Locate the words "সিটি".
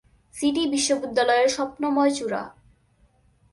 0.35-0.63